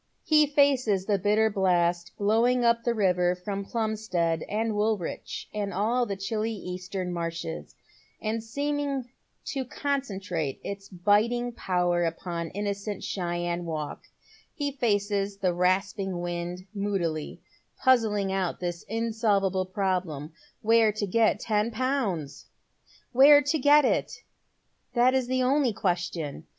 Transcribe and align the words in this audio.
He 0.23 0.47
faces 0.47 1.05
the 1.05 1.19
bitter 1.19 1.51
blast 1.51 2.13
blowing 2.17 2.65
up 2.65 2.83
the 2.83 2.95
river 2.95 3.35
from 3.35 3.63
Plumstead 3.63 4.41
and 4.49 4.73
Woolwich 4.73 5.47
and 5.53 5.71
all 5.71 6.07
the 6.07 6.15
chilly 6.15 6.53
eastern 6.55 7.13
marshes, 7.13 7.75
and 8.19 8.43
seeming 8.43 9.11
to 9.45 9.63
concentrate 9.63 10.59
its 10.63 10.89
biting 10.89 11.51
power 11.51 12.03
upon 12.03 12.49
innocent 12.49 13.03
Cheyne 13.03 13.63
Walk, 13.65 14.05
he 14.55 14.71
faces 14.71 15.37
the 15.37 15.53
rasping 15.53 16.19
wind 16.19 16.65
moodily, 16.73 17.39
puzzling 17.77 18.31
out 18.31 18.59
this 18.59 18.83
ineolvable 18.89 19.71
problem, 19.71 20.33
where 20.63 20.91
to 20.91 21.05
get 21.05 21.39
ten 21.39 21.69
pounds! 21.69 22.47
Where 23.11 23.43
to 23.43 23.59
get 23.59 23.85
it? 23.85 24.23
that 24.95 25.13
is 25.13 25.27
the 25.27 25.43
only 25.43 25.73
question. 25.73 26.47